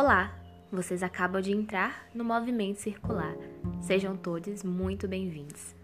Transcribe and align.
Olá! 0.00 0.32
Vocês 0.70 1.02
acabam 1.02 1.42
de 1.42 1.50
entrar 1.50 2.08
no 2.14 2.24
Movimento 2.24 2.76
Circular. 2.76 3.34
Sejam 3.82 4.16
todos 4.16 4.62
muito 4.62 5.08
bem-vindos. 5.08 5.74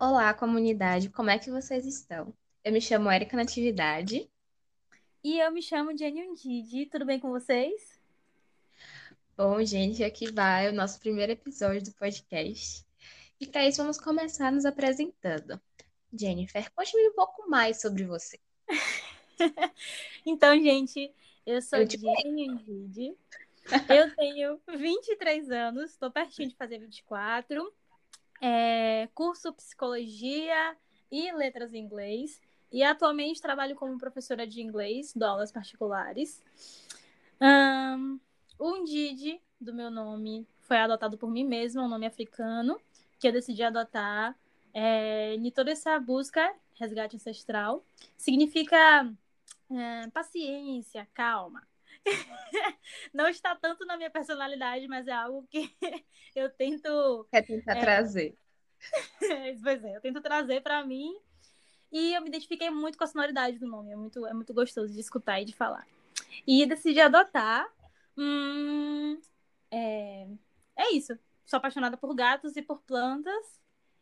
Olá, 0.00 0.32
comunidade! 0.32 1.10
Como 1.10 1.28
é 1.28 1.38
que 1.38 1.50
vocês 1.50 1.84
estão? 1.84 2.32
Eu 2.64 2.72
me 2.72 2.80
chamo 2.80 3.12
Erika 3.12 3.36
Natividade. 3.36 4.26
E 5.22 5.38
eu 5.38 5.52
me 5.52 5.60
chamo 5.60 5.94
Jenny 5.94 6.26
Undidi. 6.26 6.86
Tudo 6.86 7.04
bem 7.04 7.20
com 7.20 7.28
vocês? 7.28 8.00
Bom, 9.36 9.62
gente, 9.62 10.02
aqui 10.02 10.32
vai 10.32 10.70
o 10.70 10.72
nosso 10.72 10.98
primeiro 10.98 11.32
episódio 11.32 11.82
do 11.82 11.92
podcast. 11.92 12.86
E 13.38 13.46
para 13.46 13.68
isso, 13.68 13.82
vamos 13.82 14.00
começar 14.00 14.50
nos 14.50 14.64
apresentando. 14.64 15.60
Jennifer, 16.10 16.72
conte-me 16.74 17.06
um 17.10 17.14
pouco 17.14 17.50
mais 17.50 17.82
sobre 17.82 18.04
você. 18.04 18.40
então, 20.24 20.54
gente, 20.60 21.12
eu 21.46 21.62
sou 21.62 21.78
eu 21.78 21.88
Jenny. 21.88 23.16
Eu 23.88 24.14
tenho 24.16 24.60
23 24.66 25.50
anos, 25.50 25.90
estou 25.90 26.10
pertinho 26.10 26.48
de 26.48 26.56
fazer 26.56 26.78
24. 26.78 27.72
É, 28.40 29.08
curso 29.14 29.52
psicologia 29.52 30.76
e 31.10 31.32
letras 31.32 31.74
em 31.74 31.78
inglês. 31.78 32.40
E 32.70 32.82
atualmente 32.82 33.40
trabalho 33.40 33.74
como 33.76 33.98
professora 33.98 34.46
de 34.46 34.60
inglês, 34.60 35.12
dou 35.14 35.28
aulas 35.28 35.50
particulares. 35.50 36.42
Um, 37.40 38.20
o 38.58 38.76
Ndidi, 38.76 39.40
do 39.60 39.72
meu 39.72 39.90
nome, 39.90 40.46
foi 40.60 40.76
adotado 40.76 41.16
por 41.16 41.30
mim 41.30 41.44
mesma, 41.44 41.82
um 41.82 41.88
nome 41.88 42.06
africano, 42.06 42.78
que 43.18 43.26
eu 43.26 43.32
decidi 43.32 43.62
adotar 43.62 44.36
é, 44.74 45.34
em 45.34 45.50
toda 45.50 45.70
essa 45.70 45.98
busca, 45.98 46.54
resgate 46.74 47.16
ancestral. 47.16 47.84
Significa 48.16 49.10
é, 49.70 50.08
paciência, 50.10 51.06
calma. 51.12 51.66
Não 53.12 53.28
está 53.28 53.54
tanto 53.54 53.84
na 53.84 53.96
minha 53.96 54.10
personalidade, 54.10 54.86
mas 54.88 55.06
é 55.06 55.12
algo 55.12 55.46
que 55.50 55.70
eu 56.34 56.50
tento. 56.50 57.26
Quer 57.30 57.42
tentar 57.42 57.76
é, 57.76 57.80
trazer. 57.80 58.38
pois 59.62 59.84
é, 59.84 59.96
eu 59.96 60.00
tento 60.00 60.20
trazer 60.20 60.62
para 60.62 60.84
mim 60.84 61.14
e 61.90 62.14
eu 62.14 62.22
me 62.22 62.28
identifiquei 62.28 62.70
muito 62.70 62.96
com 62.96 63.04
a 63.04 63.06
sonoridade 63.06 63.58
do 63.58 63.66
nome. 63.66 63.92
É 63.92 63.96
muito, 63.96 64.26
é 64.26 64.32
muito 64.32 64.54
gostoso 64.54 64.92
de 64.92 65.00
escutar 65.00 65.40
e 65.40 65.44
de 65.44 65.54
falar. 65.54 65.86
E 66.46 66.64
decidi 66.66 67.00
adotar. 67.00 67.66
Hum, 68.16 69.20
é, 69.70 70.26
é 70.76 70.92
isso. 70.92 71.18
Sou 71.44 71.56
apaixonada 71.56 71.96
por 71.96 72.14
gatos 72.14 72.56
e 72.56 72.62
por 72.62 72.82
plantas. 72.82 73.60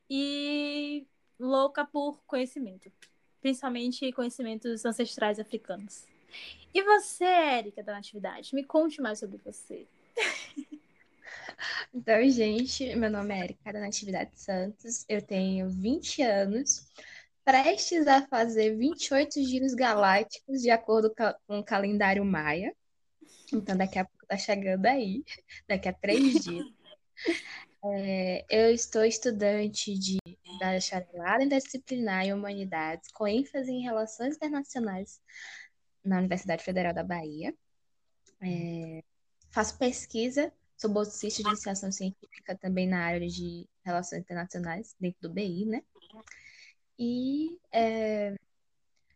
E 0.09 1.07
louca 1.39 1.85
por 1.85 2.23
conhecimento. 2.25 2.91
Principalmente 3.41 4.13
conhecimentos 4.13 4.85
ancestrais 4.85 5.39
africanos. 5.39 6.05
E 6.75 6.83
você, 6.83 7.25
Érica, 7.25 7.83
da 7.83 7.93
Natividade? 7.93 8.55
Me 8.55 8.65
conte 8.65 9.01
mais 9.01 9.19
sobre 9.19 9.39
você. 9.45 9.87
Então, 11.95 12.29
gente, 12.29 12.95
meu 12.97 13.11
nome 13.11 13.35
é 13.35 13.45
Erika 13.45 13.73
da 13.73 13.81
Natividade 13.81 14.31
Santos, 14.35 15.05
eu 15.09 15.23
tenho 15.23 15.71
20 15.71 16.23
anos, 16.23 16.87
prestes 17.45 18.07
a 18.07 18.27
fazer 18.27 18.77
28 18.77 19.43
giros 19.43 19.75
galácticos 19.75 20.61
de 20.61 20.71
acordo 20.71 21.13
com 21.47 21.59
o 21.59 21.65
calendário 21.65 22.25
maia. 22.25 22.75
Então, 23.53 23.77
daqui 23.77 23.99
a 23.99 24.05
pouco 24.05 24.27
tá 24.27 24.37
chegando 24.37 24.85
aí, 24.87 25.25
daqui 25.69 25.89
a 25.89 25.93
três 25.93 26.45
dias. 26.45 26.67
É, 27.89 28.45
eu 28.51 28.75
estou 28.75 29.05
estudante 29.05 29.97
de, 29.97 30.19
da 30.59 30.73
bacharelado 30.73 31.43
em 31.43 32.33
Humanidades, 32.33 33.11
com 33.13 33.27
ênfase 33.27 33.71
em 33.71 33.83
Relações 33.83 34.37
Internacionais 34.37 35.21
na 36.05 36.19
Universidade 36.19 36.65
Federal 36.65 36.95
da 36.95 37.03
Bahia. 37.03 37.55
É, 38.41 39.03
faço 39.51 39.77
pesquisa, 39.79 40.53
sou 40.77 40.91
bolsista 40.91 41.43
de 41.43 41.49
iniciação 41.49 41.91
científica 41.91 42.57
também 42.57 42.87
na 42.87 43.05
área 43.05 43.27
de 43.27 43.69
Relações 43.85 44.21
Internacionais, 44.21 44.95
dentro 45.01 45.23
do 45.23 45.31
BI, 45.31 45.65
né? 45.67 45.83
E, 46.99 47.59
é, 47.73 48.37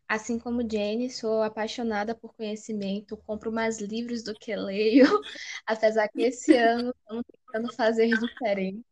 assim 0.07 0.37
como 0.37 0.61
Jane, 0.69 1.09
sou 1.09 1.41
apaixonada 1.41 2.13
por 2.13 2.33
conhecimento, 2.35 3.17
compro 3.17 3.51
mais 3.51 3.79
livros 3.79 4.23
do 4.23 4.33
que 4.33 4.55
leio, 4.55 5.05
apesar 5.65 6.07
que 6.09 6.21
esse 6.23 6.55
ano 6.55 6.93
estamos 6.99 7.25
tentando 7.25 7.73
fazer 7.73 8.07
diferente. 8.07 8.85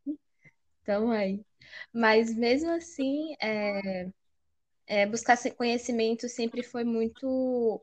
Então, 0.89 1.11
aí. 1.11 1.45
Mas, 1.93 2.35
mesmo 2.35 2.71
assim, 2.71 3.35
é, 3.39 4.09
é, 4.87 5.05
buscar 5.05 5.37
conhecimento 5.55 6.27
sempre 6.27 6.63
foi 6.63 6.83
muito 6.83 7.79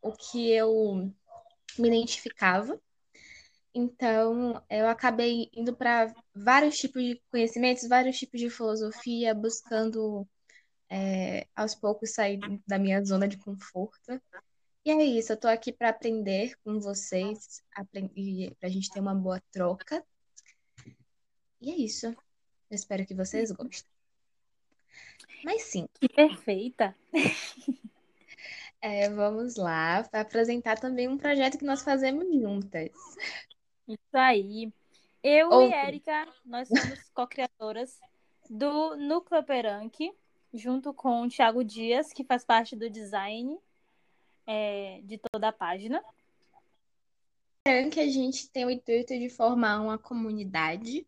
o 0.00 0.12
que 0.12 0.50
eu 0.50 1.12
me 1.78 1.88
identificava. 1.88 2.80
Então, 3.74 4.62
eu 4.70 4.88
acabei 4.88 5.50
indo 5.52 5.76
para 5.76 6.14
vários 6.34 6.78
tipos 6.78 7.02
de 7.02 7.22
conhecimentos, 7.30 7.86
vários 7.86 8.18
tipos 8.18 8.40
de 8.40 8.48
filosofia, 8.48 9.34
buscando 9.34 10.26
é, 10.88 11.46
aos 11.54 11.74
poucos 11.74 12.14
sair 12.14 12.40
da 12.66 12.78
minha 12.78 13.04
zona 13.04 13.28
de 13.28 13.36
conforto. 13.36 14.22
E 14.86 14.90
é 14.90 15.04
isso, 15.04 15.32
eu 15.32 15.34
estou 15.34 15.50
aqui 15.50 15.70
para 15.70 15.90
aprender 15.90 16.56
com 16.64 16.80
vocês, 16.80 17.62
para 17.74 18.68
a 18.68 18.68
gente 18.70 18.90
ter 18.90 19.00
uma 19.00 19.14
boa 19.14 19.38
troca. 19.52 20.02
E 21.64 21.70
é 21.70 21.76
isso. 21.76 22.08
Eu 22.08 22.16
espero 22.70 23.06
que 23.06 23.14
vocês 23.14 23.50
gostem. 23.50 23.90
Mas 25.42 25.62
sim. 25.62 25.86
Que 25.98 26.08
perfeita! 26.08 26.94
É, 28.86 29.08
vamos 29.08 29.56
lá, 29.56 30.04
para 30.10 30.20
apresentar 30.20 30.78
também 30.78 31.08
um 31.08 31.16
projeto 31.16 31.56
que 31.56 31.64
nós 31.64 31.80
fazemos 31.80 32.26
juntas. 32.38 32.90
Isso 33.88 33.98
aí. 34.12 34.70
Eu 35.22 35.48
Outro. 35.48 35.70
e 35.70 35.72
Érica, 35.72 36.28
nós 36.44 36.68
somos 36.68 37.08
co-criadoras 37.14 37.98
do 38.50 38.94
Núcleo 38.94 39.42
Peranque, 39.42 40.12
junto 40.52 40.92
com 40.92 41.22
o 41.22 41.28
Thiago 41.30 41.64
Dias, 41.64 42.12
que 42.12 42.24
faz 42.24 42.44
parte 42.44 42.76
do 42.76 42.90
design 42.90 43.58
é, 44.46 45.00
de 45.02 45.16
toda 45.32 45.48
a 45.48 45.52
página. 45.52 46.04
Peranque, 47.64 48.00
a 48.00 48.08
gente 48.10 48.50
tem 48.50 48.66
o 48.66 48.70
intuito 48.70 49.18
de 49.18 49.30
formar 49.30 49.80
uma 49.80 49.96
comunidade. 49.96 51.06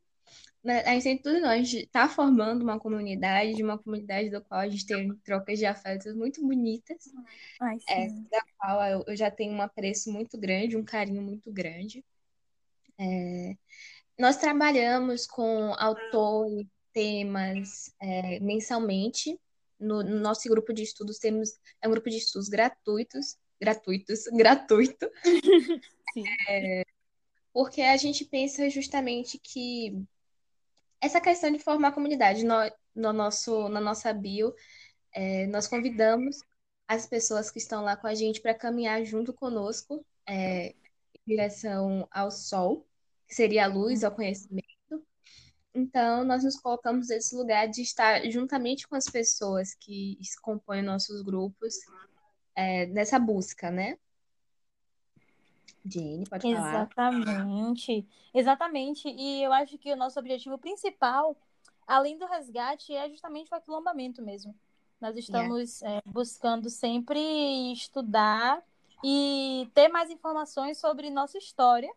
Né, 0.67 0.81
a 0.81 0.95
gente 0.95 1.05
tem 1.05 1.19
tudo 1.19 1.41
nós 1.41 1.73
está 1.73 2.09
formando 2.09 2.63
uma 2.63 2.77
comunidade, 2.77 3.63
uma 3.63 3.79
comunidade 3.79 4.31
do 4.31 4.43
qual 4.43 4.63
a 4.63 4.69
gente 4.69 4.85
tem 4.85 5.15
trocas 5.19 5.61
de 5.61 5.65
afetos 5.65 6.13
muito 6.13 6.45
bonitas, 6.45 7.09
Ai, 7.61 7.79
é, 7.89 8.09
da 8.09 8.45
qual 8.59 8.83
eu, 8.83 9.05
eu 9.07 9.15
já 9.17 9.31
tenho 9.31 9.53
um 9.53 9.63
apreço 9.63 10.11
muito 10.11 10.37
grande, 10.37 10.77
um 10.77 10.85
carinho 10.85 11.23
muito 11.23 11.53
grande. 11.53 12.05
É, 12.99 13.57
nós 14.19 14.39
trabalhamos 14.39 15.25
com 15.25 15.73
autores, 15.79 16.67
temas 16.93 17.95
é, 18.01 18.41
mensalmente. 18.41 19.39
No, 19.79 20.03
no, 20.03 20.19
nosso 20.19 20.49
grupo 20.49 20.73
de 20.73 20.83
estudos 20.83 21.21
temos 21.21 21.61
é 21.81 21.87
um 21.87 21.93
grupo 21.93 22.11
de 22.11 22.17
estudos 22.17 22.49
gratuitos, 22.49 23.39
gratuitos, 23.61 24.25
gratuito. 24.35 25.09
é, 26.49 26.83
porque 27.53 27.83
a 27.83 27.97
gente 27.97 28.25
pensa 28.25 28.69
justamente 28.69 29.39
que 29.39 30.05
essa 31.01 31.21
questão 31.21 31.51
de 31.51 31.59
formar 31.59 31.93
comunidade 31.93 32.45
no, 32.45 32.55
no 32.95 33.13
nosso, 33.13 33.69
na 33.69 33.81
nossa 33.81 34.13
bio, 34.13 34.55
é, 35.13 35.47
nós 35.47 35.67
convidamos 35.67 36.41
as 36.89 37.07
pessoas 37.07 37.51
que 37.51 37.59
estão 37.59 37.83
lá 37.83 37.97
com 37.97 38.07
a 38.07 38.15
gente 38.15 38.41
para 38.41 38.55
caminhar 38.55 39.05
junto 39.05 39.33
conosco 39.33 40.05
é, 40.29 40.75
direção 41.27 42.07
ao 42.11 42.31
sol, 42.31 42.87
que 43.27 43.35
seria 43.35 43.65
a 43.65 43.69
luz, 43.69 44.05
ao 44.05 44.15
conhecimento. 44.15 44.67
Então, 45.75 46.25
nós 46.25 46.45
nos 46.45 46.59
colocamos 46.59 47.09
nesse 47.09 47.35
lugar 47.35 47.69
de 47.69 47.83
estar 47.83 48.23
juntamente 48.31 48.89
com 48.89 48.97
as 48.97 49.07
pessoas 49.07 49.75
que 49.75 50.19
compõem 50.43 50.83
nossos 50.83 51.23
grupos 51.23 51.75
é, 52.55 52.87
nessa 52.87 53.19
busca, 53.19 53.71
né? 53.71 53.99
Jane, 55.89 56.27
pode 56.29 56.43
falar. 56.43 56.69
Exatamente. 56.69 58.07
Exatamente. 58.35 59.09
E 59.09 59.43
eu 59.43 59.53
acho 59.53 59.79
que 59.79 59.93
o 59.93 59.97
nosso 59.97 60.19
objetivo 60.19 60.59
principal, 60.59 61.37
além 61.87 62.19
do 62.19 62.27
resgate, 62.27 62.95
é 62.95 63.09
justamente 63.09 63.53
o 63.53 63.55
aquilombamento 63.55 64.23
mesmo. 64.23 64.55
Nós 65.01 65.17
estamos 65.17 65.81
yeah. 65.81 65.99
é, 65.99 66.11
buscando 66.11 66.71
sempre 66.71 67.73
estudar 67.73 68.63
e 69.05 69.71
ter 69.75 69.89
mais 69.89 70.11
informações 70.11 70.79
sobre 70.79 71.11
nossa 71.11 71.37
história 71.37 71.93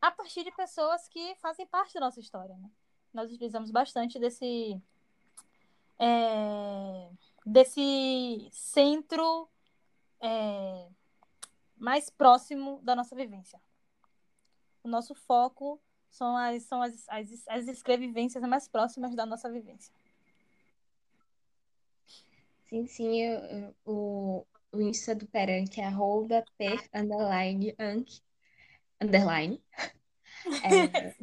a 0.00 0.10
partir 0.10 0.44
de 0.44 0.52
pessoas 0.52 1.08
que 1.08 1.34
fazem 1.36 1.66
parte 1.66 1.94
da 1.94 2.00
nossa 2.00 2.20
história. 2.20 2.56
Né? 2.56 2.70
Nós 3.12 3.32
utilizamos 3.32 3.70
bastante 3.70 4.18
desse, 4.18 4.80
é, 5.98 7.08
desse 7.44 8.48
centro 8.52 9.48
é, 10.20 10.86
mais 11.84 12.08
próximo 12.08 12.80
da 12.82 12.96
nossa 12.96 13.14
vivência. 13.14 13.60
O 14.82 14.88
nosso 14.88 15.14
foco 15.14 15.78
são 16.08 16.34
as, 16.34 16.62
são 16.62 16.80
as, 16.80 17.06
as, 17.10 17.46
as 17.46 17.68
escrevivências 17.68 18.42
mais 18.44 18.66
próximas 18.66 19.14
da 19.14 19.26
nossa 19.26 19.50
vivência. 19.50 19.92
Sim, 22.64 22.86
sim. 22.86 23.74
O, 23.84 24.46
o 24.72 24.80
Insta 24.80 25.14
do 25.14 25.26
Perank 25.26 25.78
é 25.78 25.84
arroba 25.84 26.42
per 26.56 26.88
underline 26.94 27.74
ank 27.78 28.18
underline. 28.98 29.62
É, 30.62 31.14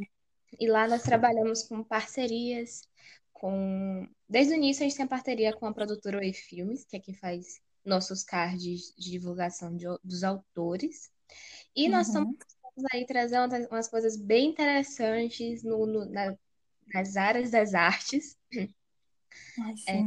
e 0.59 0.67
lá 0.69 0.87
nós 0.87 1.01
trabalhamos 1.01 1.63
com 1.63 1.83
parcerias, 1.83 2.87
com. 3.33 4.07
Desde 4.29 4.53
o 4.53 4.57
início 4.57 4.83
a 4.83 4.87
gente 4.87 4.97
tem 4.97 5.07
parceria 5.07 5.53
com 5.53 5.65
a 5.65 5.73
produtora 5.73 6.19
Oi 6.19 6.33
Filmes, 6.33 6.85
que 6.85 6.97
é 6.97 6.99
quem 6.99 7.15
faz 7.15 7.61
nossos 7.85 8.23
cards 8.23 8.93
de 8.97 9.11
divulgação 9.11 9.75
de, 9.75 9.85
dos 10.03 10.23
autores. 10.23 11.11
E 11.75 11.87
nós 11.87 12.07
uhum. 12.09 12.31
estamos 12.31 12.85
aí 12.93 13.05
trazendo 13.05 13.55
umas 13.69 13.87
coisas 13.87 14.17
bem 14.17 14.49
interessantes 14.49 15.63
no, 15.63 15.85
no 15.85 16.05
na, 16.05 16.35
nas 16.93 17.15
áreas 17.15 17.51
das 17.51 17.73
artes. 17.73 18.37
Ai, 18.53 19.73
é, 19.87 20.03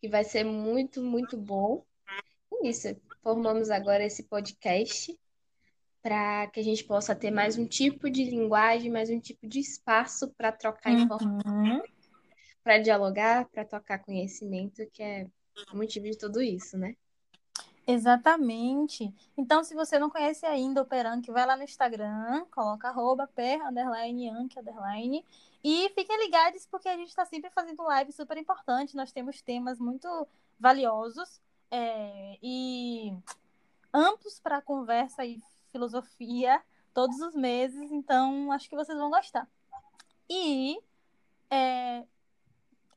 que 0.00 0.08
vai 0.08 0.24
ser 0.24 0.44
muito, 0.44 1.02
muito 1.02 1.36
bom. 1.36 1.84
E 2.52 2.68
isso, 2.68 2.88
formamos 3.22 3.70
agora 3.70 4.04
esse 4.04 4.24
podcast 4.24 5.18
para 6.02 6.48
que 6.48 6.58
a 6.58 6.64
gente 6.64 6.82
possa 6.84 7.14
ter 7.14 7.30
mais 7.30 7.56
um 7.56 7.66
tipo 7.66 8.10
de 8.10 8.24
linguagem, 8.24 8.90
mais 8.90 9.08
um 9.08 9.20
tipo 9.20 9.46
de 9.46 9.60
espaço 9.60 10.28
para 10.36 10.50
trocar 10.50 10.92
uhum. 10.92 10.98
informação, 10.98 11.82
para 12.64 12.78
dialogar, 12.78 13.48
para 13.48 13.64
trocar 13.64 14.00
conhecimento, 14.00 14.84
que 14.92 15.02
é 15.02 15.28
o 15.72 15.76
motivo 15.76 16.06
de 16.06 16.16
tudo 16.16 16.42
isso, 16.42 16.76
né? 16.78 16.96
Exatamente. 17.86 19.12
Então, 19.36 19.64
se 19.64 19.74
você 19.74 19.98
não 19.98 20.08
conhece 20.08 20.46
ainda 20.46 20.82
o 20.82 20.86
Perank, 20.86 21.30
vai 21.30 21.44
lá 21.44 21.56
no 21.56 21.64
Instagram, 21.64 22.46
coloca 22.50 22.88
arroba 22.88 23.26
per, 23.26 23.60
underline, 23.66 24.30
ank, 24.30 24.58
underline, 24.58 25.24
e 25.64 25.88
fiquem 25.90 26.24
ligados 26.24 26.66
porque 26.66 26.88
a 26.88 26.96
gente 26.96 27.08
está 27.08 27.24
sempre 27.24 27.50
fazendo 27.50 27.82
live 27.82 28.12
super 28.12 28.36
importante. 28.36 28.96
Nós 28.96 29.12
temos 29.12 29.42
temas 29.42 29.80
muito 29.80 30.28
valiosos 30.60 31.40
é, 31.70 32.38
e 32.42 33.12
amplos 33.92 34.38
para 34.38 34.62
conversa 34.62 35.24
e 35.24 35.40
filosofia 35.72 36.62
todos 36.94 37.20
os 37.20 37.34
meses, 37.34 37.90
então 37.90 38.52
acho 38.52 38.68
que 38.68 38.76
vocês 38.76 38.96
vão 38.96 39.10
gostar. 39.10 39.48
E 40.28 40.78
é, 41.50 42.04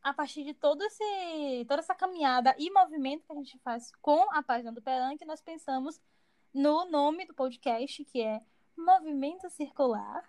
a 0.06 0.14
partir 0.14 0.44
de 0.44 0.54
todo 0.54 0.84
esse, 0.84 1.66
toda 1.68 1.80
essa 1.80 1.96
caminhada 1.96 2.56
e 2.60 2.70
movimento 2.70 3.26
que 3.26 3.34
a 3.34 3.36
gente 3.36 3.58
faz 3.64 3.92
com 4.04 4.32
a 4.32 4.44
página 4.44 4.72
do 4.72 4.80
Peranque, 4.80 5.26
nós 5.26 5.42
pensamos 5.42 6.00
no 6.54 6.86
nome 6.92 7.26
do 7.26 7.34
podcast, 7.34 8.06
que 8.06 8.22
é 8.22 8.40
Movimento 8.78 9.50
Circular, 9.50 10.24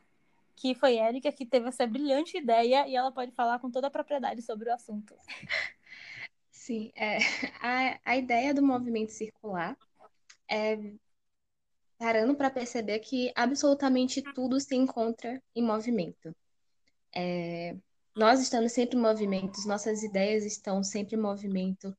que 0.56 0.74
foi 0.74 0.96
Érica 0.96 1.30
que 1.30 1.44
teve 1.44 1.68
essa 1.68 1.86
brilhante 1.86 2.38
ideia 2.38 2.88
e 2.88 2.96
ela 2.96 3.12
pode 3.12 3.32
falar 3.32 3.58
com 3.58 3.70
toda 3.70 3.88
a 3.88 3.90
propriedade 3.90 4.40
sobre 4.40 4.70
o 4.70 4.74
assunto. 4.74 5.14
Sim, 6.50 6.90
é, 6.96 7.18
a, 7.60 8.00
a 8.12 8.16
ideia 8.16 8.54
do 8.54 8.62
movimento 8.62 9.12
circular 9.12 9.76
é 10.48 10.78
parando 11.98 12.34
para 12.34 12.50
perceber 12.50 13.00
que 13.00 13.30
absolutamente 13.36 14.22
tudo 14.22 14.58
se 14.58 14.74
encontra 14.74 15.42
em 15.54 15.62
movimento. 15.62 16.34
É, 17.14 17.76
nós 18.16 18.40
estamos 18.40 18.72
sempre 18.72 18.96
em 18.96 19.00
movimento, 19.00 19.68
nossas 19.68 20.02
ideias 20.02 20.44
estão 20.44 20.82
sempre 20.82 21.16
em 21.16 21.20
movimento, 21.20 21.94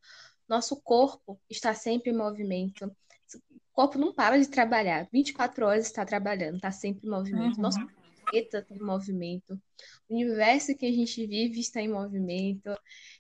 nosso 0.50 0.76
corpo 0.82 1.40
está 1.48 1.76
sempre 1.76 2.12
em 2.12 2.18
movimento. 2.18 2.86
O 3.36 3.60
corpo 3.72 4.00
não 4.00 4.12
para 4.12 4.40
de 4.40 4.48
trabalhar, 4.48 5.08
24 5.14 5.68
horas 5.68 5.86
está 5.86 6.04
trabalhando, 6.04 6.56
está 6.56 6.72
sempre 6.72 7.06
em 7.06 7.12
movimento. 7.12 7.58
Uhum. 7.58 7.62
Nosso 7.62 7.80
planeta 7.86 8.58
está 8.58 8.76
em 8.76 8.80
movimento, 8.80 9.62
o 10.10 10.14
universo 10.16 10.76
que 10.76 10.88
a 10.88 10.92
gente 10.92 11.28
vive 11.28 11.60
está 11.60 11.82
em 11.82 11.88
movimento. 11.88 12.76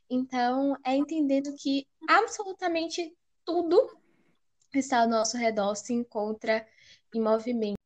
Então, 0.10 0.76
é 0.84 0.96
entendendo 0.96 1.54
que 1.56 1.86
absolutamente 2.10 3.16
tudo 3.46 3.96
está 4.74 5.02
ao 5.02 5.08
nosso 5.08 5.38
redor 5.38 5.76
se 5.76 5.94
encontra 5.94 6.66
em 7.14 7.22
movimento. 7.22 7.78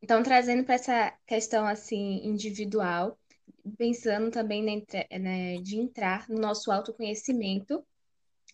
Então, 0.00 0.22
trazendo 0.22 0.62
para 0.62 0.76
essa 0.76 1.12
questão 1.26 1.66
assim 1.66 2.24
individual, 2.24 3.18
pensando 3.76 4.30
também 4.30 4.62
na, 4.62 5.18
né, 5.18 5.56
de 5.58 5.76
entrar 5.76 6.28
no 6.28 6.38
nosso 6.38 6.70
autoconhecimento 6.70 7.84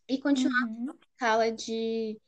e 0.08 0.18
continuar 0.18 0.68
uhum. 0.68 0.90
a 0.90 0.94
escala 1.12 1.52
de 1.52 2.18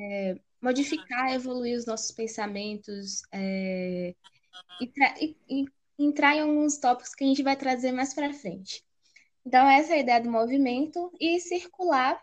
é, 0.00 0.38
modificar, 0.60 1.32
evoluir 1.32 1.76
os 1.76 1.86
nossos 1.86 2.10
pensamentos 2.10 3.22
é, 3.32 4.14
e, 4.80 4.92
e, 5.20 5.36
e, 5.48 5.66
entrar 5.98 6.34
em 6.36 6.40
alguns 6.40 6.78
tópicos 6.78 7.14
que 7.14 7.24
a 7.24 7.26
gente 7.26 7.42
vai 7.42 7.56
trazer 7.56 7.92
mais 7.92 8.12
para 8.14 8.32
frente. 8.32 8.84
Então, 9.44 9.68
essa 9.68 9.92
é 9.92 9.96
a 9.96 10.00
ideia 10.00 10.20
do 10.20 10.30
movimento 10.30 11.12
e 11.20 11.38
circular 11.40 12.20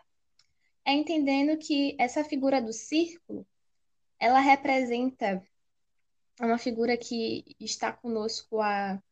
é 0.84 0.92
entendendo 0.92 1.58
que 1.58 1.96
essa 1.98 2.22
figura 2.22 2.60
do 2.60 2.72
círculo, 2.72 3.46
ela 4.20 4.38
representa 4.38 5.42
uma 6.40 6.58
figura 6.58 6.96
que 6.96 7.44
está 7.58 7.92
conosco 7.92 8.60
há, 8.60 9.02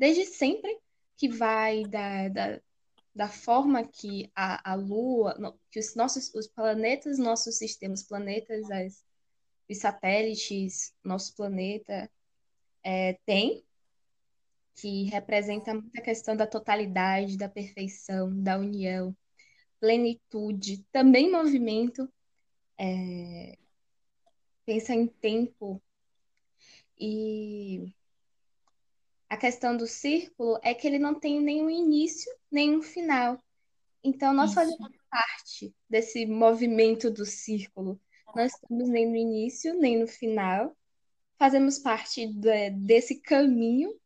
desde 0.00 0.24
sempre, 0.24 0.80
que 1.14 1.28
vai 1.28 1.84
da, 1.84 2.28
da, 2.28 2.60
da 3.14 3.28
forma 3.28 3.86
que 3.86 4.32
a, 4.34 4.72
a 4.72 4.74
Lua, 4.74 5.36
que 5.70 5.78
os 5.78 5.94
nossos 5.94 6.32
os 6.34 6.46
planetas, 6.46 7.18
nossos 7.18 7.58
sistemas, 7.58 8.02
planetas, 8.02 8.70
as, 8.70 9.04
os 9.68 9.76
satélites, 9.76 10.94
nosso 11.04 11.36
planeta 11.36 12.10
é, 12.82 13.18
tem, 13.26 13.62
que 14.74 15.04
representa 15.10 15.74
muita 15.74 16.00
questão 16.00 16.34
da 16.34 16.46
totalidade, 16.46 17.36
da 17.36 17.50
perfeição, 17.50 18.42
da 18.42 18.56
união, 18.56 19.14
plenitude, 19.78 20.82
também 20.90 21.30
movimento, 21.30 22.10
é, 22.78 23.58
pensa 24.64 24.94
em 24.94 25.06
tempo. 25.06 25.82
E 26.98 27.94
a 29.30 29.36
questão 29.36 29.76
do 29.76 29.86
círculo 29.86 30.58
é 30.62 30.74
que 30.74 30.86
ele 30.86 30.98
não 30.98 31.18
tem 31.18 31.40
nenhum 31.40 31.70
início, 31.70 32.30
nenhum 32.50 32.82
final. 32.82 33.38
Então, 34.02 34.34
nós 34.34 34.50
Isso. 34.50 34.56
fazemos 34.56 34.90
parte 35.08 35.74
desse 35.88 36.26
movimento 36.26 37.10
do 37.10 37.24
círculo. 37.24 38.00
Não 38.34 38.44
estamos 38.44 38.88
nem 38.88 39.08
no 39.08 39.16
início, 39.16 39.72
nem 39.78 39.98
no 39.98 40.06
final. 40.06 40.76
Fazemos 41.38 41.78
parte 41.78 42.26
de, 42.26 42.70
desse 42.70 43.20
caminho, 43.20 43.98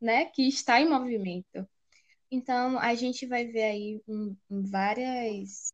né, 0.00 0.26
que 0.26 0.46
está 0.46 0.80
em 0.80 0.88
movimento. 0.88 1.66
Então, 2.30 2.78
a 2.78 2.94
gente 2.94 3.24
vai 3.24 3.46
ver 3.46 3.62
aí 3.62 4.02
em, 4.06 4.36
em 4.50 4.62
várias 4.62 5.72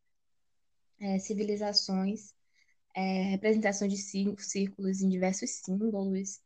é, 0.99 1.19
civilizações 1.19 2.33
é, 2.95 3.23
representação 3.23 3.87
de 3.87 3.97
círculos 3.97 5.01
em 5.01 5.09
diversos 5.09 5.49
símbolos, 5.49 6.39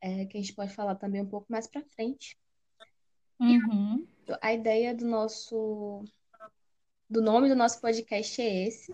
é, 0.00 0.26
que 0.26 0.36
a 0.36 0.40
gente 0.40 0.54
pode 0.54 0.74
falar 0.74 0.94
também 0.96 1.22
um 1.22 1.28
pouco 1.28 1.46
mais 1.50 1.66
para 1.66 1.82
frente. 1.82 2.36
Uhum. 3.38 4.06
A 4.40 4.52
ideia 4.52 4.94
do 4.94 5.04
nosso 5.04 6.04
do 7.08 7.22
nome 7.22 7.48
do 7.48 7.54
nosso 7.54 7.80
podcast 7.80 8.42
é 8.42 8.66
esse, 8.66 8.92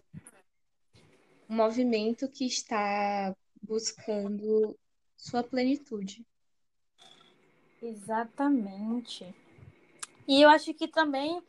um 1.48 1.56
movimento 1.56 2.28
que 2.28 2.44
está 2.44 3.34
buscando 3.62 4.78
sua 5.16 5.42
plenitude. 5.42 6.26
Exatamente. 7.80 9.34
E 10.28 10.42
eu 10.42 10.48
acho 10.50 10.74
que 10.74 10.86
também 10.86 11.42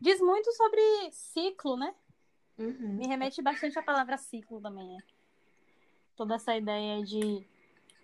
diz 0.00 0.20
muito 0.20 0.52
sobre 0.52 0.80
ciclo, 1.12 1.76
né? 1.76 1.94
Uhum. 2.58 2.94
Me 2.94 3.06
remete 3.06 3.42
bastante 3.42 3.78
à 3.78 3.82
palavra 3.82 4.16
ciclo 4.16 4.60
também. 4.60 4.86
Né? 4.86 5.02
Toda 6.16 6.36
essa 6.36 6.56
ideia 6.56 7.04
de 7.04 7.46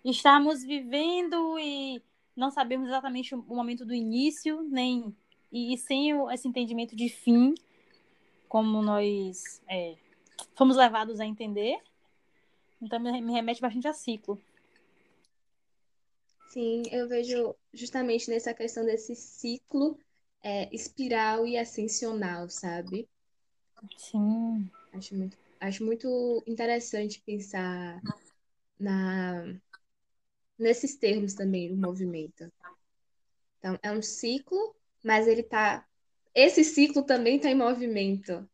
estarmos 0.03 0.63
vivendo 0.63 1.57
e 1.59 2.01
não 2.35 2.51
sabemos 2.51 2.87
exatamente 2.87 3.33
o 3.35 3.41
momento 3.41 3.85
do 3.85 3.93
início, 3.93 4.61
nem 4.63 5.15
e, 5.51 5.77
sem 5.77 6.11
esse 6.31 6.47
entendimento 6.47 6.95
de 6.95 7.09
fim, 7.09 7.53
como 8.49 8.81
nós 8.81 9.61
é, 9.69 9.95
fomos 10.55 10.75
levados 10.75 11.19
a 11.19 11.25
entender. 11.25 11.77
Então 12.81 12.99
me, 12.99 13.21
me 13.21 13.31
remete 13.31 13.61
bastante 13.61 13.87
a 13.87 13.93
ciclo. 13.93 14.41
Sim, 16.49 16.83
eu 16.91 17.07
vejo 17.07 17.55
justamente 17.73 18.29
nessa 18.29 18.53
questão 18.53 18.85
desse 18.85 19.15
ciclo 19.15 19.97
é, 20.43 20.69
espiral 20.75 21.47
e 21.47 21.57
ascensional, 21.57 22.49
sabe? 22.49 23.07
Sim. 23.97 24.69
Acho 24.91 25.15
muito, 25.15 25.37
acho 25.59 25.83
muito 25.83 26.43
interessante 26.45 27.21
pensar 27.25 28.01
na, 28.79 29.55
nesses 30.63 30.95
termos 30.95 31.33
também 31.33 31.69
do 31.69 31.77
movimento. 31.77 32.51
Então, 33.59 33.77
é 33.81 33.91
um 33.91 34.01
ciclo, 34.01 34.75
mas 35.03 35.27
ele 35.27 35.43
tá. 35.43 35.85
Esse 36.33 36.63
ciclo 36.63 37.03
também 37.03 37.37
está 37.37 37.49
em 37.49 37.55
movimento. 37.55 38.49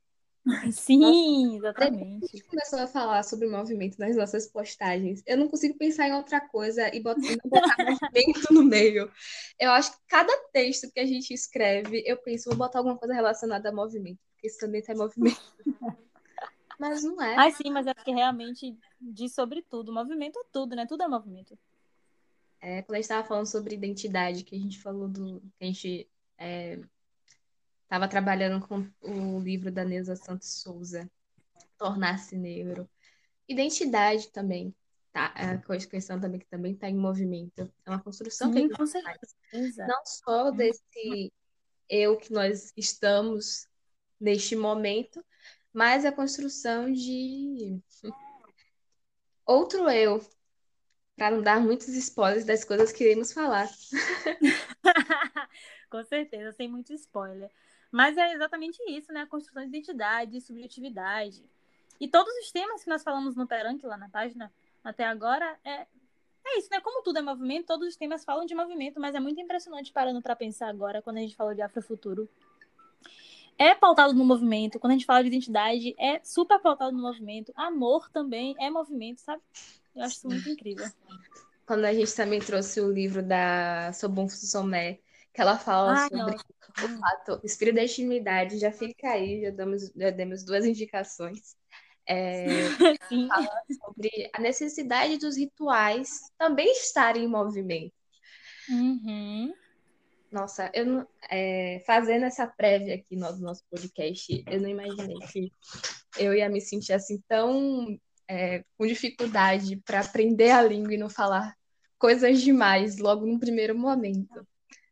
Sim, 0.71 1.57
exatamente. 1.57 2.25
A 2.25 2.27
gente 2.27 2.43
começou 2.45 2.79
a 2.79 2.87
falar 2.87 3.23
sobre 3.23 3.47
movimento 3.47 3.97
nas 3.97 4.15
nossas 4.15 4.47
postagens. 4.47 5.21
Eu 5.25 5.37
não 5.37 5.47
consigo 5.47 5.77
pensar 5.77 6.07
em 6.07 6.13
outra 6.13 6.41
coisa 6.41 6.93
e 6.93 7.01
botar, 7.01 7.21
não 7.21 7.49
botar 7.49 7.75
movimento 8.01 8.53
no 8.53 8.63
meio. 8.63 9.11
Eu 9.59 9.71
acho 9.71 9.91
que 9.91 9.97
cada 10.07 10.35
texto 10.51 10.91
que 10.91 10.99
a 10.99 11.05
gente 11.05 11.33
escreve, 11.33 12.03
eu 12.05 12.17
penso, 12.17 12.49
vou 12.49 12.57
botar 12.57 12.79
alguma 12.79 12.97
coisa 12.97 13.13
relacionada 13.13 13.69
a 13.69 13.73
movimento, 13.73 14.19
porque 14.33 14.47
isso 14.47 14.59
também 14.59 14.81
tem 14.81 14.95
movimento. 14.95 15.41
Mas 16.79 17.03
não 17.03 17.21
é. 17.21 17.35
Ah, 17.35 17.51
sim, 17.51 17.69
mas 17.69 17.85
é 17.87 17.93
porque 17.93 18.09
realmente 18.09 18.73
diz 19.01 19.33
sobre 19.33 19.61
tudo. 19.61 19.91
Movimento 19.91 20.39
é 20.39 20.43
tudo, 20.49 20.77
né? 20.77 20.85
Tudo 20.87 21.03
é 21.03 21.09
movimento. 21.09 21.59
É, 22.61 22.81
quando 22.81 22.95
a 22.95 22.97
gente 22.97 23.05
estava 23.05 23.27
falando 23.27 23.45
sobre 23.45 23.75
identidade, 23.75 24.43
que 24.43 24.55
a 24.55 24.59
gente 24.59 24.79
falou 24.79 25.07
do. 25.07 25.39
que 25.57 25.63
a 25.63 25.65
gente 25.65 26.09
estava 26.37 28.05
é, 28.05 28.07
trabalhando 28.07 28.65
com 28.67 28.85
o 29.01 29.39
livro 29.39 29.71
da 29.71 29.85
Neuza 29.85 30.15
Santos 30.15 30.61
Souza, 30.61 31.09
Tornar-se 31.77 32.37
Negro. 32.37 32.89
Identidade 33.47 34.29
também, 34.29 34.75
tá? 35.11 35.33
É 35.35 35.45
a 35.51 35.87
questão 35.87 36.19
também 36.19 36.39
que 36.39 36.47
também 36.47 36.73
está 36.73 36.89
em 36.89 36.97
movimento. 36.97 37.71
É 37.85 37.89
uma 37.89 38.03
construção 38.03 38.51
Sim, 38.51 38.67
que 38.67 38.73
a 38.73 38.85
gente 38.85 39.03
faz. 39.03 39.77
Não 39.77 40.05
só 40.05 40.51
desse 40.51 41.33
eu 41.89 42.17
que 42.17 42.31
nós 42.31 42.71
estamos 42.77 43.67
neste 44.19 44.55
momento, 44.55 45.25
mas 45.73 46.05
a 46.05 46.11
construção 46.11 46.91
de 46.91 47.81
outro 49.45 49.89
eu, 49.89 50.21
para 51.19 51.35
não 51.35 51.43
dar 51.43 51.59
muitos 51.59 51.89
spoilers 51.89 52.45
das 52.45 52.63
coisas 52.63 52.93
que 52.93 53.03
iremos 53.03 53.33
falar. 53.33 53.69
Com 55.91 56.01
certeza, 56.05 56.53
sem 56.53 56.69
muito 56.69 56.93
spoiler. 56.93 57.51
Mas 57.91 58.15
é 58.17 58.33
exatamente 58.33 58.81
isso, 58.87 59.11
né? 59.11 59.21
A 59.21 59.27
construção 59.27 59.61
de 59.63 59.67
identidade, 59.67 60.39
subjetividade. 60.39 61.43
E 61.99 62.07
todos 62.07 62.33
os 62.37 62.51
temas 62.53 62.83
que 62.83 62.89
nós 62.89 63.03
falamos 63.03 63.35
no 63.35 63.45
Peranque, 63.45 63.85
lá 63.85 63.97
na 63.97 64.07
página, 64.07 64.49
até 64.81 65.03
agora, 65.03 65.59
é, 65.65 65.85
é 66.45 66.57
isso, 66.57 66.69
né? 66.71 66.79
Como 66.79 67.03
tudo 67.03 67.19
é 67.19 67.21
movimento, 67.21 67.67
todos 67.67 67.89
os 67.89 67.97
temas 67.97 68.23
falam 68.23 68.45
de 68.45 68.55
movimento, 68.55 68.97
mas 68.97 69.13
é 69.13 69.19
muito 69.19 69.41
impressionante 69.41 69.91
parando 69.91 70.21
para 70.21 70.37
pensar 70.37 70.69
agora, 70.69 71.01
quando 71.01 71.17
a 71.17 71.21
gente 71.21 71.35
falou 71.35 71.53
de 71.53 71.61
Afrofuturo. 71.61 72.29
É 73.57 73.75
pautado 73.75 74.13
no 74.13 74.23
movimento, 74.23 74.79
quando 74.79 74.91
a 74.91 74.95
gente 74.95 75.05
fala 75.05 75.21
de 75.21 75.27
identidade, 75.27 75.93
é 75.99 76.21
super 76.23 76.59
pautado 76.59 76.95
no 76.95 77.01
movimento. 77.01 77.51
Amor 77.57 78.09
também 78.09 78.55
é 78.57 78.69
movimento, 78.69 79.19
sabe? 79.19 79.41
Eu 79.99 80.05
acho 80.05 80.15
isso 80.15 80.27
muito 80.27 80.49
incrível. 80.49 80.87
Quando 81.65 81.85
a 81.85 81.93
gente 81.93 82.15
também 82.15 82.39
trouxe 82.39 82.79
o 82.79 82.91
livro 82.91 83.21
da 83.21 83.91
Sobon 83.93 84.29
Somé, 84.29 84.99
que 85.33 85.41
ela 85.41 85.57
fala 85.57 85.93
ah, 85.93 86.07
sobre 86.07 86.17
não. 86.17 86.95
o 86.95 86.99
fato, 86.99 87.41
espírito 87.43 87.75
da 87.75 87.83
intimidade, 87.83 88.57
já 88.57 88.71
fica 88.71 89.09
aí, 89.09 89.41
já 89.41 89.51
damos, 89.51 89.91
já 89.95 90.09
demos 90.09 90.43
duas 90.43 90.65
indicações. 90.65 91.55
É, 92.07 92.45
fala 93.29 93.63
sobre 93.83 94.29
a 94.33 94.41
necessidade 94.41 95.17
dos 95.17 95.37
rituais 95.37 96.31
também 96.37 96.71
estarem 96.71 97.25
em 97.25 97.27
movimento. 97.27 97.93
Uhum. 98.69 99.53
Nossa, 100.31 100.71
eu 100.73 100.85
não, 100.85 101.07
é, 101.29 101.83
fazendo 101.85 102.23
essa 102.23 102.47
prévia 102.47 102.95
aqui 102.95 103.15
no 103.15 103.35
nosso 103.37 103.63
podcast, 103.69 104.43
eu 104.47 104.61
não 104.61 104.69
imaginei 104.69 105.17
que 105.31 105.51
eu 106.17 106.33
ia 106.33 106.47
me 106.49 106.61
sentir 106.61 106.93
assim 106.93 107.21
tão 107.27 107.99
é, 108.29 108.63
com 108.77 108.85
dificuldade 108.85 109.77
para 109.77 110.01
aprender 110.01 110.51
a 110.51 110.61
língua 110.61 110.93
e 110.93 110.97
não 110.97 111.09
falar 111.09 111.57
coisas 111.97 112.41
demais 112.41 112.99
logo 112.99 113.25
no 113.25 113.39
primeiro 113.39 113.75
momento. 113.75 114.47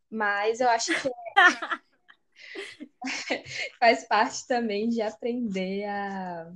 Mas 0.09 0.59
eu 0.59 0.67
acho 0.69 0.91
que 0.99 1.11
faz 3.79 4.07
parte 4.07 4.47
também 4.47 4.89
de 4.89 5.01
aprender 5.01 5.85
a 5.85 6.51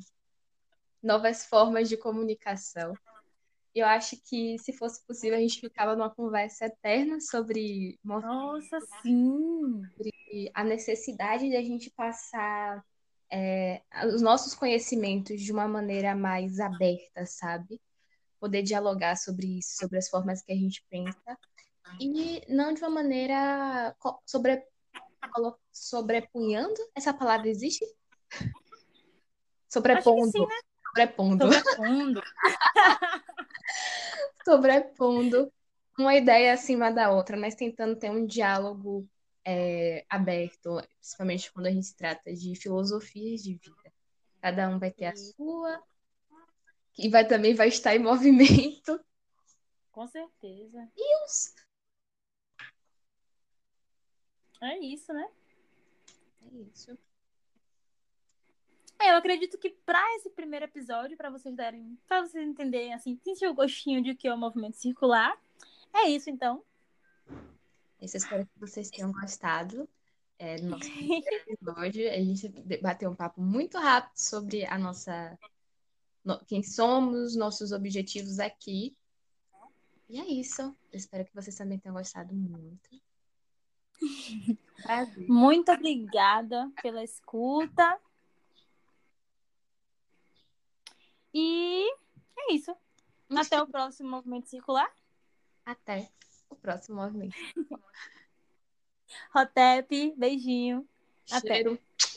novas 1.04 1.46
formas 1.46 1.88
de 1.88 1.98
comunicação. 1.98 2.96
Eu 3.74 3.86
acho 3.86 4.18
que, 4.26 4.58
se 4.60 4.74
fosse 4.74 5.06
possível, 5.06 5.38
a 5.38 5.42
gente 5.42 5.62
ficava 5.62 5.96
numa 5.96 6.14
conversa 6.14 6.66
eterna 6.66 7.22
sobre. 7.22 7.98
Nossa, 8.04 8.82
sim! 9.02 9.82
Sobre 9.96 10.52
a 10.54 10.64
necessidade 10.64 11.48
de 11.48 11.56
a 11.56 11.62
gente 11.62 11.90
passar 11.92 12.84
é, 13.32 13.82
os 14.08 14.22
nossos 14.22 14.54
conhecimentos 14.54 15.42
de 15.42 15.52
uma 15.52 15.68
maneira 15.68 16.16
mais 16.16 16.60
aberta, 16.60 17.26
sabe? 17.26 17.80
Poder 18.40 18.62
dialogar 18.64 19.16
sobre 19.16 19.60
isso, 19.60 19.78
sobre 19.78 19.98
as 19.98 20.10
formas 20.10 20.42
que 20.42 20.52
a 20.52 20.56
gente 20.56 20.84
pensa. 20.90 21.38
E 22.00 22.42
não 22.54 22.74
de 22.74 22.82
uma 22.82 22.90
maneira 22.90 23.96
sobre, 24.26 24.64
sobrepunhando. 25.72 26.76
Essa 26.96 27.14
palavra 27.14 27.48
existe? 27.48 27.86
Sobrepondo. 29.70 30.32
Sim, 30.32 30.46
né? 30.46 30.56
Sobrepondo. 30.88 31.54
Sobrepondo. 31.54 32.22
Sobrepondo 34.44 35.54
uma 35.98 36.16
ideia 36.16 36.54
acima 36.54 36.92
da 36.92 37.12
outra, 37.12 37.38
mas 37.38 37.56
tentando 37.56 37.96
ter 37.96 38.10
um 38.10 38.26
diálogo 38.26 39.08
é, 39.46 40.06
aberto, 40.10 40.82
principalmente 41.00 41.52
quando 41.52 41.68
a 41.68 41.72
gente 41.72 41.96
trata 41.96 42.34
de 42.34 42.56
filosofias 42.56 43.42
de 43.44 43.56
vida. 43.56 43.94
Cada 44.42 44.70
um 44.70 44.80
vai 44.80 44.92
ter 44.92 45.06
a 45.06 45.16
sua, 45.16 45.82
e 46.98 47.10
vai 47.10 47.28
também 47.28 47.54
vai 47.54 47.68
estar 47.68 47.96
em 47.96 48.00
movimento. 48.00 49.00
Com 49.92 50.08
certeza. 50.08 50.90
E 50.96 51.26
os... 51.26 51.54
É 54.62 54.78
isso, 54.78 55.12
né? 55.12 55.28
É 56.44 56.56
isso. 56.56 56.98
É, 59.00 59.12
eu 59.12 59.16
acredito 59.16 59.58
que 59.58 59.72
para 59.72 60.16
esse 60.18 60.30
primeiro 60.30 60.66
episódio, 60.66 61.18
para 61.18 61.32
vocês 61.32 61.56
darem, 61.56 61.98
para 62.08 62.22
vocês 62.22 62.48
entenderem 62.48 62.94
assim, 62.94 63.20
sentir 63.24 63.48
o 63.48 63.54
gostinho 63.54 64.04
de 64.04 64.14
que 64.14 64.28
é 64.28 64.34
o 64.34 64.38
movimento 64.38 64.78
circular, 64.78 65.36
é 65.92 66.08
isso 66.08 66.30
então. 66.30 66.64
Espero 68.02 68.46
que 68.46 68.60
vocês 68.60 68.90
tenham 68.90 69.12
gostado 69.12 69.88
é, 70.40 70.56
do 70.56 70.70
nosso 70.70 70.90
episódio. 71.48 72.10
A 72.10 72.18
gente 72.18 72.50
bateu 72.82 73.12
um 73.12 73.16
papo 73.16 73.40
muito 73.42 73.78
rápido 73.78 74.18
sobre 74.18 74.66
a 74.66 74.78
nossa 74.78 75.38
no, 76.24 76.44
quem 76.46 76.64
somos, 76.64 77.36
nossos 77.36 77.72
objetivos 77.72 78.40
aqui. 78.40 78.98
E 80.10 80.20
é 80.20 80.26
isso. 80.26 80.62
Eu 80.92 80.98
espero 80.98 81.26
que 81.26 81.34
vocês 81.34 81.56
também 81.56 81.78
tenham 81.78 81.96
gostado 81.96 82.34
muito. 82.34 82.90
Prazer. 84.82 85.28
Muito 85.28 85.72
obrigada 85.72 86.72
pela 86.82 87.04
escuta. 87.04 88.00
E 91.34 91.88
é 92.38 92.54
isso. 92.54 92.76
Até 93.30 93.62
o 93.62 93.68
próximo 93.68 94.10
movimento 94.10 94.50
circular. 94.50 94.92
Até 95.64 96.12
o 96.52 96.56
próximo 96.56 96.98
movimento. 97.02 97.36
Rotep, 99.34 100.14
beijinho. 100.18 100.88
Cheiro. 101.26 101.74
Até. 101.74 102.11